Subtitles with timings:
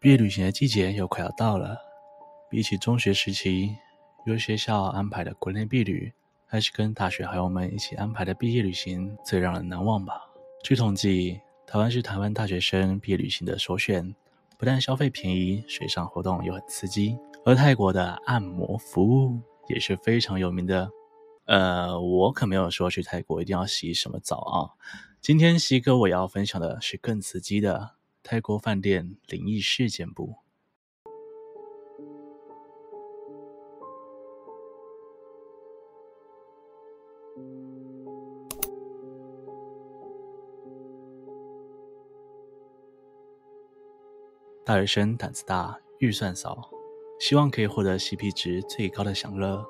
[0.00, 1.76] 毕业旅行的季节又快要到了。
[2.48, 3.74] 比起中学时期
[4.26, 6.12] 由学校安排的国内毕旅，
[6.46, 10.14] 还是跟大学好友们一起安排的毕业旅行最让人难忘吧。
[10.62, 14.14] 据统计，台湾是台湾大学生毕业旅行的首选，
[14.56, 17.18] 不但消费便宜，水上活动又很刺激。
[17.44, 20.88] 而泰国的按摩服务也是非常有名的。
[21.46, 24.78] 呃，我可没有说去泰国一定要洗什么澡啊。
[25.20, 27.97] 今天西哥我要分享的是更刺激的。
[28.22, 30.34] 泰国饭店灵异事件簿。
[44.64, 46.70] 大学生胆子大，预算少，
[47.18, 49.64] 希望可以获得 CP 值最高的享乐。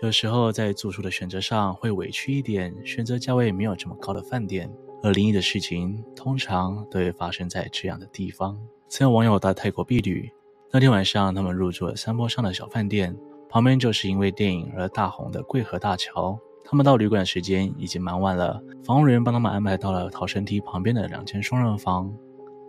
[0.00, 4.72] 有时候在住宿的选择上会委屈一点，选择价位没有这么高的饭店。
[5.02, 8.58] 而灵异的事情通常都会发生在这样的地方。
[8.88, 10.30] 曾有网友到泰国避旅，
[10.72, 13.16] 那天晚上他们入住了山坡上的小饭店，
[13.48, 16.38] 旁边就是因为电影而大红的桂河大桥。
[16.64, 22.12] 他们到旅馆时间已经蛮晚了，房务人员帮他们安排到了逃生梯旁边的两间双人房。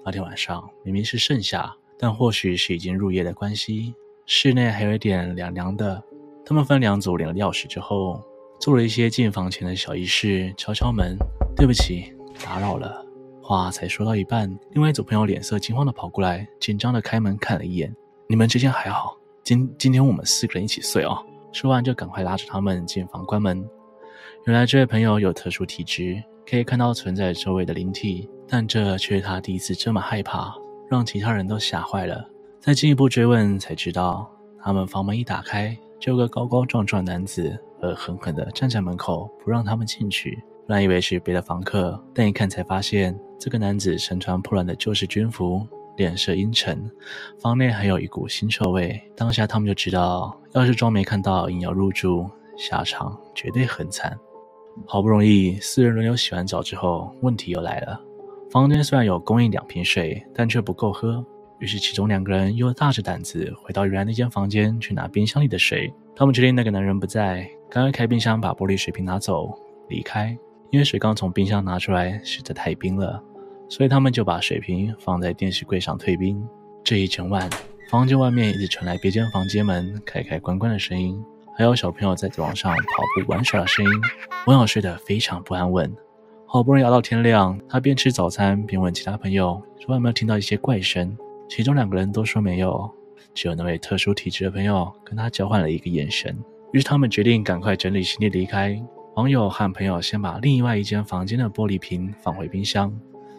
[0.06, 3.94] 那天晚上明明是盛夏，但或许是已经入夜的关系，
[4.26, 6.02] 室内还有一点凉凉的。
[6.46, 8.24] 他们分两组领了钥匙之后，
[8.60, 11.18] 做了一些进房前的小仪式，敲敲门，
[11.56, 12.14] 对不起。
[12.44, 13.06] 打扰了，
[13.42, 17.94] 话才说到一半，另外一组朋友脸色惊慌地跑过来，紧张地开门看了一眼。
[18.28, 19.16] 你们之间还好？
[19.44, 21.18] 今今天我们四个人一起睡哦。
[21.52, 23.68] 说完就赶快拉着他们进房关门。
[24.46, 30.54] 原来这位朋友有特殊体质，可以看到存在周围的灵体，但这却是他第一次这么害怕，
[30.90, 32.24] 让其他人都吓坏了。
[32.60, 34.30] 再进一步追问才知道，
[34.62, 40.42] 他们房门一打开，就有个高高壮壮男子恶狠狠地站在门口，不让他们进去。
[40.70, 45.66] 本来以为是别的房客，但一看才发现，这个男子身穿破烂的旧式军服，
[45.98, 46.80] 脸色阴沉，
[47.42, 49.02] 房内还有一股腥臭味。
[49.18, 54.16] 当下他们就知道，要是装没看到，硬要入住，下场绝对很惨。
[54.86, 58.00] 好不容易四人轮流洗完澡之后，问题又来了。
[58.52, 61.26] 房间虽然有供应两瓶水，但却不够喝。
[61.58, 65.92] 于是其中两个人又大着胆子回到原来那间房间去拿冰箱里的水。
[66.16, 69.52] 他们确定那个男人不在，赶快开冰箱把玻璃水瓶拿走，
[69.88, 70.38] 离开。
[70.72, 73.24] 因为水刚从冰箱拿出来实在太冰了，
[73.68, 76.46] 所以他们就把水瓶放在电视柜上退冰。
[76.84, 77.50] 这一整晚，
[77.90, 81.20] 房间外面一直传来别间房间门开开关关的声音，
[81.58, 83.92] 还有小朋友在走廊上跑步玩耍的声音。
[84.46, 85.92] 网友睡得非常不安稳，
[86.46, 91.18] 好不容易熬到天亮，他边吃早餐边问其他朋友说有没有听到一些怪声，
[91.50, 92.90] 其中两个人都说没有，
[93.34, 96.38] 只有那位特殊体质的朋友跟他交换了一个眼神。
[96.72, 98.80] 于是他们决定赶快整理行李离开。
[99.16, 102.94] 网友和朋友先把另外一间房间的玻璃瓶放回冰箱，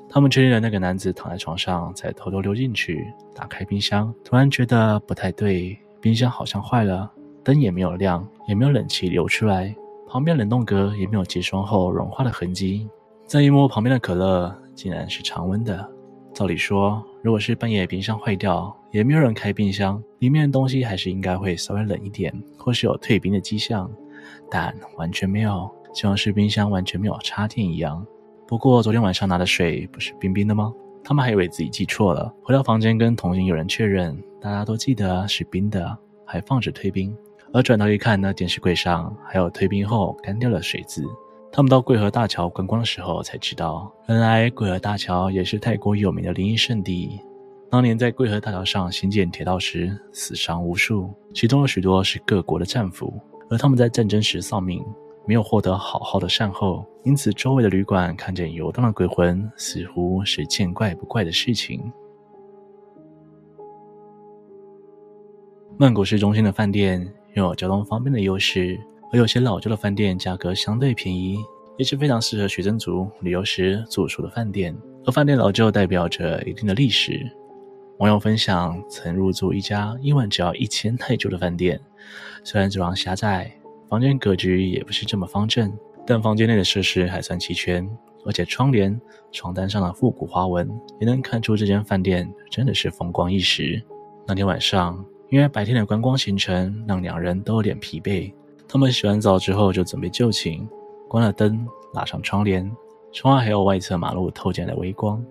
[0.08, 4.12] 他们确认了那个男子躺在床上，才偷偷溜进去打开冰箱。
[4.24, 7.10] 突然觉得不太对，冰箱好像坏了，
[7.42, 9.74] 灯也没有亮，也没有冷气流出来，
[10.08, 12.86] 旁边冷冻格也没有结霜后融化的痕迹。
[13.24, 15.88] 再一摸旁边的可乐，竟然是常温的。
[16.34, 23.90] 照理说，如果是半夜冰箱坏掉，也没有人开冰箱，里面的东西还是应该会稍微冷一点，或是有退冰的迹象。
[24.50, 28.06] 但完全没有，就像是冰箱完全没有插电一样。
[28.46, 30.72] 不过昨天晚上拿的水不是冰冰的吗？
[31.02, 37.16] 他们还以为自己记错了，回到房间跟同行有人确认，大家都记得是冰的，还放着退冰。
[37.52, 41.04] 而转头一看，那电视柜上还有退冰后干掉的水渍。
[41.52, 47.20] 他们到桂河大桥观光的时候才知道，原来桂河大桥也是泰国有名的灵异圣地。
[47.70, 53.12] 当年在桂河大桥上兴建铁道时，死伤无数，其中有许多是各国的战俘。
[53.50, 54.80] 而他们在战争时丧命，
[55.26, 61.92] 没有获得好好的善后，因此周围的旅馆看见游荡的鬼魂，似乎是见怪不怪的事情。
[65.76, 67.00] 曼谷市中心的饭店
[67.34, 68.78] 拥有交通方便的优势，
[69.12, 71.36] 而有些老旧的饭店价格相对便宜，
[71.76, 74.76] 也是非常适合学生族旅游时住宿的饭店。
[75.04, 77.20] 而饭店老旧代表着一定的历史。
[77.98, 81.80] 网友分享曾入住一家一晚只要一千泰铢的饭店。
[82.44, 83.52] 虽然走廊狭窄，
[83.88, 85.72] 房间格局也不是这么方正，
[86.06, 87.88] 但房间内的设施还算齐全，
[88.24, 89.00] 而且窗帘、
[89.32, 90.70] 床单上的复古花纹
[91.00, 93.82] 也能看出这间饭店真的是风光一时。
[94.26, 98.32] 那天晚上，因为白天的观光行程让两人都有点疲惫，
[98.68, 100.68] 他们洗完澡之后就准备就寝，
[101.08, 102.70] 关了灯，拉上窗帘，
[103.12, 105.24] 窗外还有外侧马路透进来的微光，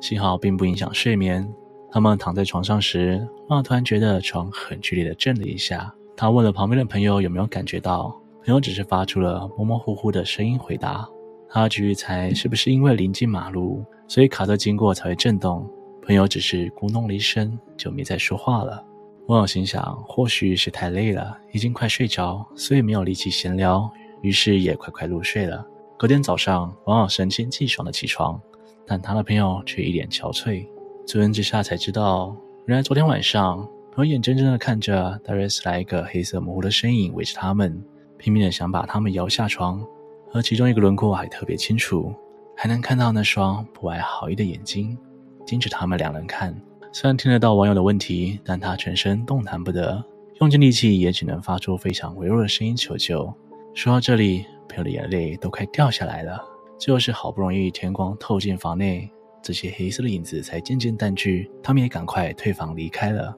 [0.00, 1.48] 幸好并不影响睡眠。
[1.90, 5.92] 他们躺在床上时，妈突然觉得床很剧烈的震了一下。
[6.20, 8.12] 他问了旁边的朋友有没有感觉到，
[8.44, 11.08] 朋友只是发出了模模糊糊的声音回答。
[11.48, 15.64] 他继续猜是不是因为临近马路，所以卡车经过才会震动。
[16.04, 18.84] 朋友只是咕哝了一声，就没再说话了。
[19.28, 23.88] 网友心想，或许是太累了，已经快睡着，所以没有力气闲聊，
[24.20, 25.64] 于是也快快入睡了。
[25.96, 28.40] 隔天早上，网友神清气爽的起床，
[28.84, 30.66] 但他的朋友却一脸憔悴。
[31.06, 32.34] 追问之下才知道，
[32.66, 33.68] 原来昨天晚上，
[33.98, 37.82] 朋友眼睁睁的看着大约是来一个黑色模糊的身影围着他们，
[38.16, 39.84] 拼命的想把他们摇下床，
[40.32, 42.14] 而其中一个轮廓还特别清楚，
[42.56, 44.96] 还能看到那双不怀好意的眼睛，
[45.44, 46.54] 盯着他们两人看。
[46.92, 50.00] 虽然听得到网友的问题，但他全身动弹不得，
[50.40, 53.34] 用尽力气也只能发出非常微弱的声音求救。
[53.74, 56.40] 说到这里，朋友的眼泪都快掉下来了。
[56.78, 59.10] 最后是好不容易天光透进房内，
[59.42, 63.36] 这些黑色的影子才渐渐淡去，他们也赶快退房离开了。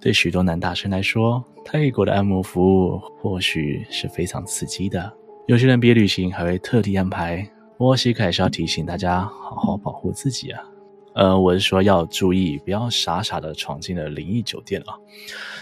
[0.00, 5.12] 对许多男大生来说，泰国的按摩服务或许是非常刺激的，
[5.46, 7.46] 有些人毕业旅行还会特地安排。
[7.76, 10.62] 不过西克还是要提醒大家，好好保护自己啊！
[11.14, 14.94] 呃，我是说要注意，不要傻傻的闯进了灵异酒店啊。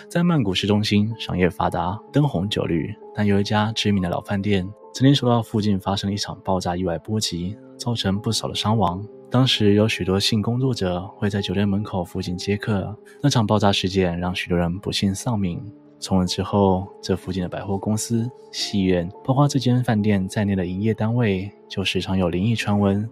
[0.08, 9.02] 在曼谷市中心，商业发达，灯红酒绿，但有一家知名的老饭店，曾经受到附近发生一场爆炸意外波及，造成不少的伤亡。
[9.30, 15.60] 当时有许多性工作者会在酒店门口附近接客，那场爆炸事件让许多人不幸丧命。
[15.98, 23.08] 从此之后，这附近的百货公司、戏院，包括这间饭店在内的营业单位，就时常有灵异传闻。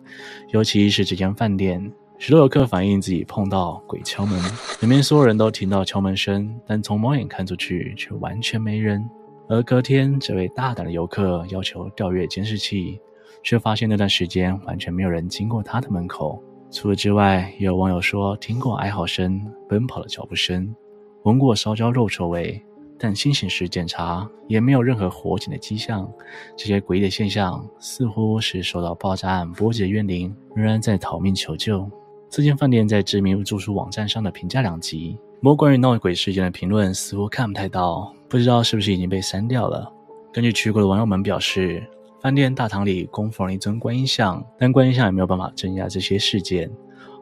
[0.50, 4.38] 尤其是这间饭店，许多游客反映自己碰到鬼敲门，
[4.80, 9.04] 里面所有人都听到敲门声，但从猫眼看出去却完全没人。
[9.48, 13.00] 而隔天，这位大胆的游客要求调阅监视器，
[13.42, 16.42] 却发现那段时间完全没有人经过他的门口。
[16.70, 20.74] 除此之外，也有网友说听过哀嚎声、奔跑的脚步声，
[21.22, 22.62] 闻过烧焦肉臭味。
[22.96, 26.10] 但清醒时检查也没有任何火警的迹象，
[26.56, 31.90] 这些诡异的现象似乎是受到爆炸案波及的怨灵仍然在逃命求救。
[32.30, 39.92] 这间饭店在知名住宿网站上的评价两极，不过关于闹鬼事件的评论似乎看不太到，不知道是不是已经被删掉了。
[40.32, 41.84] 根据去过的网友们表示，
[42.24, 46.70] 饭店大堂里供奉了一尊观音像，但观音像也没有办法镇压这些事件。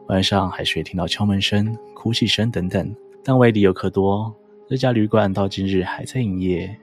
[0.07, 4.33] 晚上还是会听到敲门声、哭泣声等等，但外地游客多。
[4.65, 6.73] 这家旅馆到今日还在营业。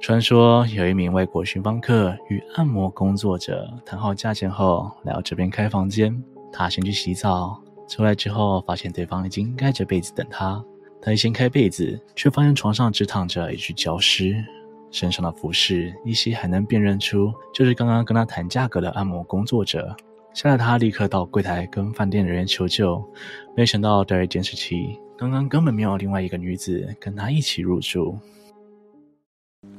[0.00, 6.20] 传说有一名外国寻访客与按摩工作者谈好价钱后，来到这边开房间。
[6.52, 10.60] 他先去洗澡，出来之后发现对方已经盖着被子等他。
[11.00, 14.44] 他一掀开被子，却发现床上只躺着一具焦尸，
[14.90, 19.96] 身上的服饰依稀还能辨认出，就是刚刚跟他谈价格的按摩工作者。
[20.34, 23.02] 吓得他立刻到柜台跟饭店人员求救，
[23.56, 24.96] 没想到调阅监视器。
[25.16, 28.16] 刚刚根本没有另外一个女子跟他一起入住。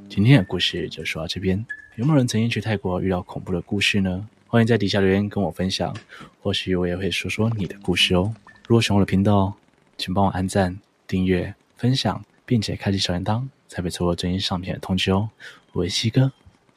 [0.06, 1.64] 今天的故事就说到这边，
[1.96, 4.28] 有没有人曾经去泰国遇到恐怖的故事呢？
[4.48, 5.96] 欢迎在底下留言跟我分享，
[6.42, 8.34] 或许我也会说说你的故事哦。
[8.66, 9.54] 如果喜欢我的频道，
[9.96, 15.30] 请帮我按赞、订阅、分享，并且开启小铃铛，才不会错过最新上片的通知哦。
[15.74, 16.32] 我是西哥，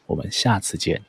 [0.05, 1.01] 我们下次见。